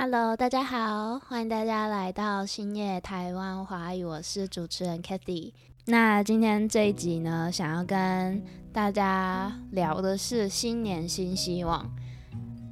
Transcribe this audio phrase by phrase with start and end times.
[0.00, 5.52] Hello，大家好，欢迎大家来到星夜台湾华语，我是主持人 Kathy。
[5.86, 8.40] 那今天这一集呢，想要跟
[8.72, 11.84] 大家聊的是新年新希望。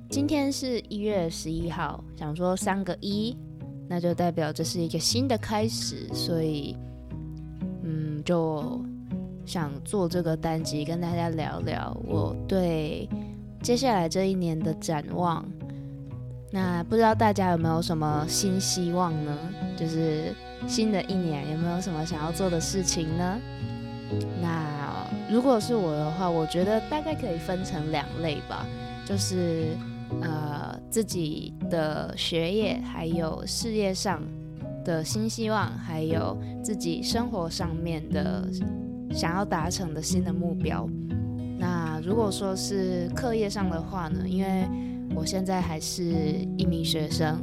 [0.08, 3.36] 今天是一月十一号，想说三个一，
[3.88, 6.77] 那就代表这是一个新的开始，所以，
[7.82, 8.80] 嗯，就
[9.45, 13.08] 想做这个单集跟大家聊聊我对
[13.62, 15.45] 接下来这一年的展望。
[16.57, 19.38] 那不知道大家有没有什么新希望呢？
[19.77, 20.33] 就是
[20.66, 23.38] 新的一年有没有什么想要做的事情呢？
[24.41, 28.65] 那如果是我的话，我觉得大概可以分成两类吧，
[29.05, 29.77] 就是
[30.23, 34.23] 呃自己的学业还有事业上
[34.82, 38.48] 的新希望，还有自己生活上面的
[39.12, 40.88] 想要达成的新的目标。
[41.59, 44.66] 那如果说是课业上的话呢，因为
[45.16, 46.05] 我现在还是
[46.59, 47.43] 一名学生，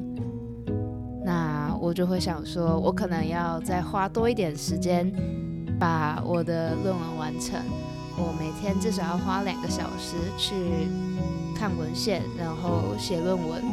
[1.25, 5.11] 那我就会想说，我可能要再花多一点时间
[5.79, 7.59] 把我的论文完成。
[8.15, 10.53] 我每天至少要花两个小时去
[11.57, 13.63] 看文献，然后写论文。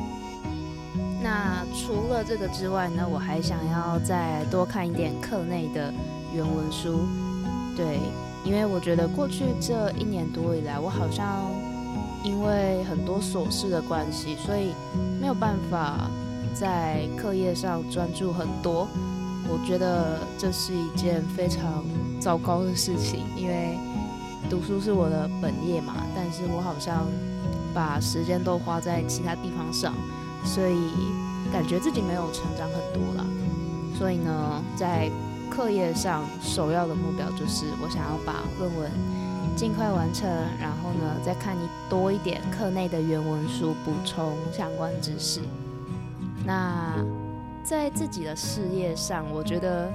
[1.22, 5.92] 那除了这个之外呢，我还想要再多看一点课内的
[6.34, 7.00] 原文书。
[7.77, 8.00] 对，
[8.46, 11.44] 因为我觉得过去这一年多以来，我好像。
[12.22, 14.72] 因为很多琐事的关系，所以
[15.20, 16.10] 没有办法
[16.54, 18.86] 在课业上专注很多。
[19.48, 21.82] 我觉得这是一件非常
[22.20, 23.77] 糟糕的事情，因为
[24.48, 27.06] 读书是我的本业嘛，但是我好像
[27.74, 29.94] 把时间都花在其他地方上，
[30.44, 30.77] 所以
[31.52, 33.27] 感觉自己没有成长很多了。
[33.98, 35.10] 所以呢，在
[35.50, 39.19] 课业上首要的目标就是我想要把论文。
[39.56, 45.41] 尽快完成，然后呢，再看你多一点课内的原文书，补充相关知识。
[46.46, 46.94] 那
[47.62, 49.91] 在自己的事业上，我觉得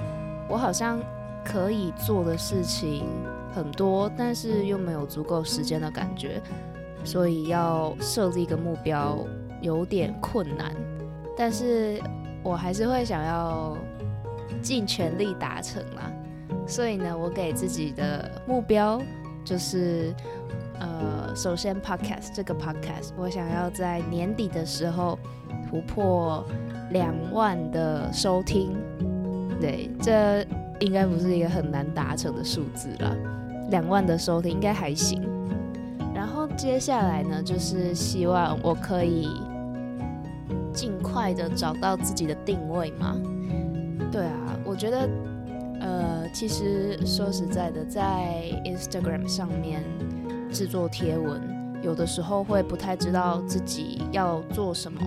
[0.48, 1.00] 我好像
[1.44, 3.04] 可以做的事情
[3.52, 6.40] 很多，但是又没有足够时间的感觉，
[7.02, 9.18] 所以要设立一个目标
[9.60, 10.72] 有点困难。
[11.36, 12.00] 但是
[12.44, 13.76] 我还是会想要
[14.62, 16.10] 尽全力达成啦。
[16.68, 19.02] 所以呢，我给自己的目标。
[19.46, 20.12] 就是，
[20.80, 25.16] 呃，首先，podcast 这个 podcast，我想要在年底的时候
[25.70, 26.44] 突破
[26.90, 28.76] 两万的收听，
[29.60, 30.42] 对，这
[30.80, 33.16] 应该不是一个很难达成的数字了，
[33.70, 35.22] 两万的收听应该还行。
[36.12, 39.28] 然后接下来呢，就是希望我可以
[40.72, 43.16] 尽快的找到自己的定位嘛。
[44.10, 45.08] 对啊，我觉得。
[45.80, 49.82] 呃，其实说实在的，在 Instagram 上面
[50.50, 51.40] 制作贴文，
[51.82, 55.00] 有的时候会不太知道自己要做什么，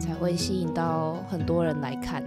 [0.00, 2.22] 才会吸引到很多人来看。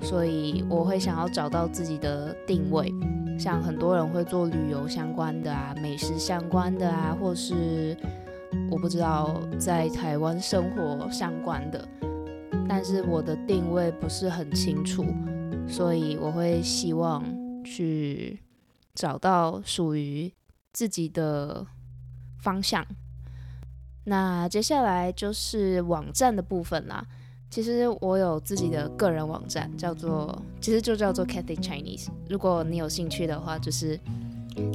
[0.00, 2.92] 所以我会想要找到自己的定位，
[3.38, 7.96] 像很多人会做旅游相关的啊，美食相关的啊，或是
[8.70, 11.86] 我不知道在台湾生活相关的，
[12.68, 15.04] 但是我的定位不是很清楚。
[15.68, 17.22] 所以我会希望
[17.62, 18.40] 去
[18.94, 20.32] 找到属于
[20.72, 21.64] 自己的
[22.40, 22.84] 方向。
[24.04, 27.06] 那接下来就是网站的部分啦。
[27.50, 32.08] 其实我有自己的个人网站，叫做其实就叫做 Cathy Chinese。
[32.28, 33.98] 如果你有兴趣的话，就是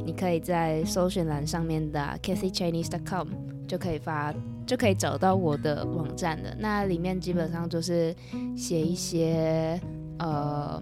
[0.05, 3.27] 你可以在搜寻栏上面的 cathychinese.com
[3.67, 4.33] 就可以发
[4.65, 6.55] 就可以找到我的网站了。
[6.59, 8.15] 那里面基本上就是
[8.55, 9.79] 写一些。
[10.19, 10.81] 呃，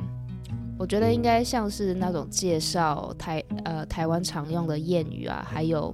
[0.78, 5.94] 我觉得应该像是那种介绍台呃台湾常用的谚语啊，还有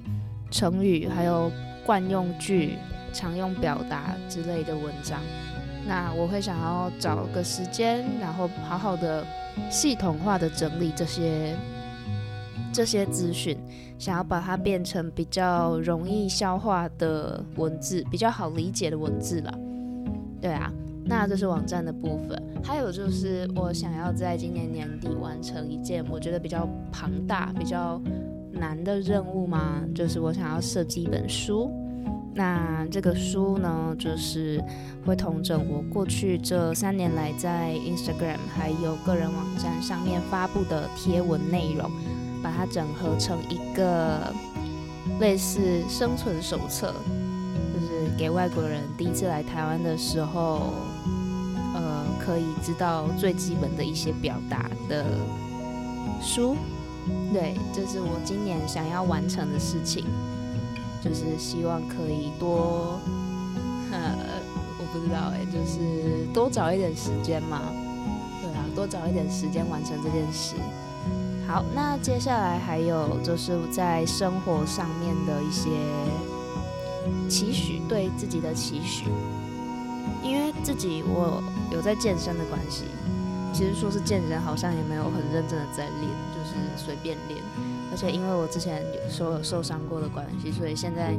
[0.49, 1.51] 成语，还有
[1.85, 2.77] 惯用句、
[3.13, 5.19] 常用表达之类的文章。
[5.87, 9.25] 那我会想要找个时间，然后好好的
[9.69, 11.55] 系统化的整理这些
[12.73, 13.57] 这些资讯，
[13.97, 19.57] 想要把它变成比较容易消化的文字，比较好理解的文字了。
[20.41, 20.71] 对啊。
[21.07, 28.01] 那这是网站的部分，还有就是我想要在今年年底完成一件我觉得比较庞大、比较
[28.51, 31.71] 难的任务嘛，就是我想要设计一本书。
[32.35, 34.63] 那这个书呢，就是
[35.05, 41.89] 会统整我过去这三年来在 Instagram 还有个人网站上面发布的贴文内容，
[42.43, 44.31] 把它整合成一个
[45.19, 46.93] 类似生存手册，
[48.17, 50.73] 给外国人第一次来台湾的时候。
[51.75, 55.05] 呃可以知道最基本的一些表达的
[56.21, 56.57] 书，
[57.31, 60.03] 对，这是我今年想要完成的事情，
[61.01, 62.99] 就是希望可以多，
[63.91, 64.11] 呃，
[64.77, 67.61] 我不知道哎，就是多找一点时间嘛。
[68.41, 70.55] 对啊，多找一点时间完成这件事。
[71.47, 75.69] 好，那接下来还有就是在生活上面的一些
[77.29, 79.05] 期许，对自己的期许。
[80.23, 82.85] 因为自己我有在健身的关系，
[83.53, 87.39] 其实说是健身，好像也没有很认真的在练，就是随便练。
[87.91, 91.15] 而且因为我之前有说有受伤过的关系，所以现在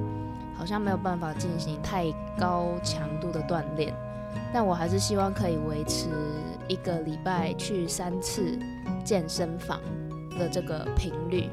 [0.56, 2.04] 好像没有办法进行太
[2.38, 3.94] 高强度的锻炼。
[4.52, 6.08] 但我还是希望可以维持
[6.68, 8.58] 一个礼拜去三次
[9.04, 9.80] 健身房
[10.38, 11.48] 的这个频率。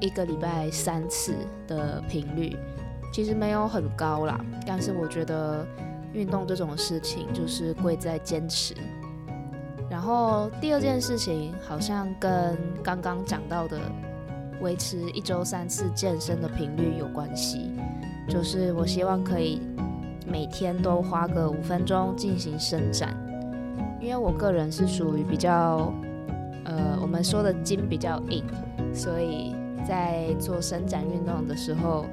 [0.00, 1.34] 一个礼拜三次
[1.66, 2.56] 的频率，
[3.12, 5.66] 其实没有很高啦，但是我觉得。
[6.12, 8.74] 运动这种事情就是贵在坚持。
[9.88, 13.78] 然后第二件事情好像跟刚刚讲到的
[14.60, 17.70] 维持一周三次健身的频率有关系，
[18.28, 19.62] 就是我希望可以
[20.26, 23.16] 每天都花个五分钟进行伸展，
[24.00, 25.94] 因为我个人是属于比较
[26.64, 28.44] 呃我们说的筋比较硬，
[28.92, 29.54] 所以
[29.86, 32.06] 在做伸展运动的时候。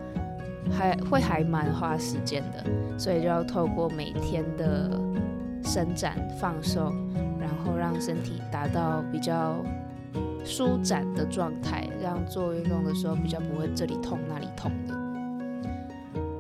[0.70, 2.62] 还会还蛮花时间的，
[3.00, 5.00] 所以就要透过每天的
[5.64, 6.94] 伸展放松，
[7.40, 9.56] 然后让身体达到比较
[10.44, 14.94] 舒展的状态，让做运动的时候比较不会这里痛那里痛的。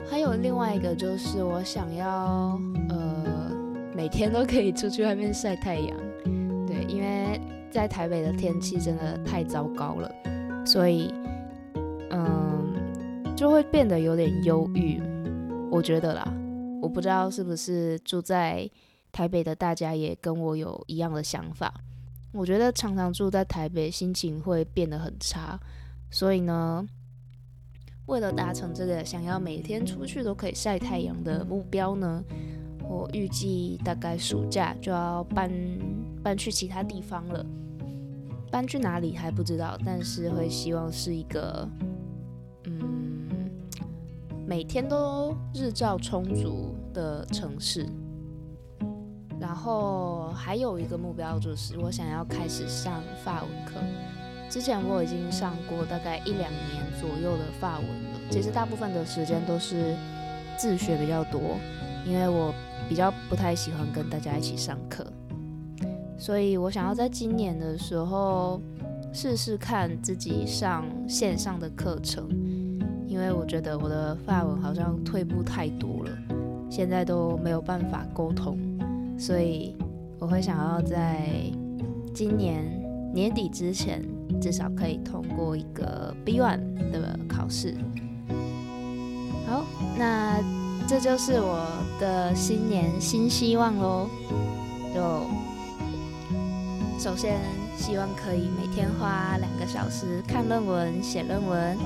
[0.10, 2.60] 还有另外一个就是我想要
[2.90, 3.50] 呃
[3.96, 5.98] 每天都可以出去外面晒太阳，
[6.68, 7.40] 对，因为
[7.72, 10.12] 在台北的天气真的太糟糕了，
[10.68, 11.12] 所以
[12.12, 12.56] 嗯。
[13.38, 15.00] 就会变得有点忧郁，
[15.70, 16.34] 我觉得啦，
[16.82, 18.68] 我不知道是不是住在
[19.12, 21.72] 台北的大家也跟我有一样的想法。
[22.32, 25.60] 我觉得常常住在台北，心情会变得很差。
[26.10, 26.84] 所以呢，
[28.08, 32.24] 为了达成这个想要每天出去都可以晒太阳的目标呢，
[32.90, 35.52] 我预计大概暑假就要搬
[36.24, 37.46] 搬去其他地方了。
[38.52, 41.68] 搬去哪里还不知道，但是会希望是一个，
[42.64, 43.50] 嗯。
[44.46, 47.86] 每天都日照充足的城市，
[49.42, 53.74] 然后还有一个目标就是，我想要开始上法文课。
[54.50, 59.94] 之前我已经上过大概一两年左右的法文了，其实大部分的时间都是
[60.58, 61.58] 自学比较多，
[62.06, 62.54] 因为我
[62.88, 65.06] 比较不太喜欢跟大家一起上课，
[66.18, 68.60] 所以我想要在今年的时候
[69.14, 72.28] 试试看自己上线上的课程。
[73.08, 76.12] 因为我觉得我的发文好像退步太多了，
[76.70, 78.60] 现在都没有办法沟通，
[79.18, 79.76] 所以
[80.20, 81.26] 我会想要在
[82.14, 82.64] 今年
[83.14, 84.04] 年底之前，
[84.40, 87.76] 至少可以通过一个 B1 的考试。
[89.48, 89.64] 好，
[89.98, 90.40] 那
[90.86, 91.66] 这就是我
[92.00, 94.08] 的新年新希望喽。
[94.94, 95.02] 就
[96.98, 97.40] 首先
[97.78, 101.78] 希望可以每天花两个小时看论文、写论文。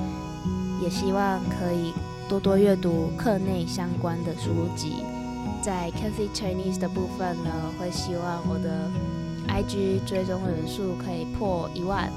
[0.80, 1.94] 也希望可以
[2.28, 5.04] 多多阅读课内相关的书籍。
[5.62, 8.90] 在 Cathy Chinese 的部分呢，会希望我的
[9.46, 12.10] IG 追踪人数可以破一万，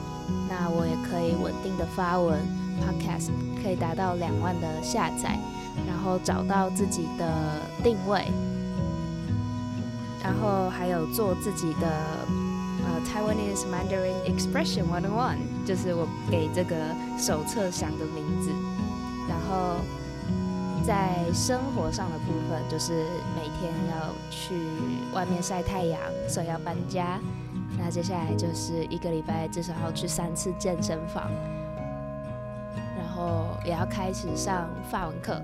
[0.50, 2.40] 那我也可以稳定的发文
[2.82, 3.30] ，Podcast
[3.62, 5.38] 可以达到两万的下载，
[5.86, 8.26] 然后找到自己的定位，
[10.24, 11.88] 然后还有做自己的
[12.86, 16.76] 呃 Taiwanese Mandarin Expression One on One，就是我给这个
[17.18, 18.52] 手册想的名字。
[19.28, 19.78] 然后
[20.86, 24.56] 在生活上的部分，就是每天要去
[25.14, 26.00] 外面晒太阳，
[26.30, 27.20] 所以要搬家。
[27.78, 31.30] 那接下来就是一个礼拜至少要去三次健身房，
[32.98, 35.42] 然后也要开始上法文课。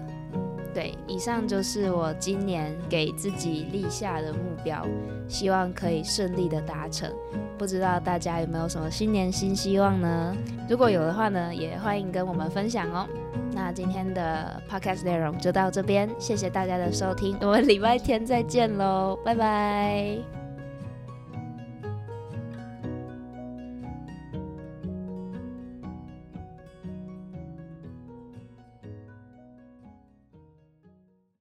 [0.74, 4.88] 对，以上就是我今年给自己立下的目标，
[5.28, 7.12] 希望可以顺利的达成。
[7.58, 10.36] 不知道大家有没有什么新年新希望呢？
[10.70, 13.08] 如果有的话呢，也欢迎跟我们分享哦。
[13.54, 20.41] 那今天的 podcast 内容就到这边，谢谢大家的收听，我们礼拜天再见喽，拜拜。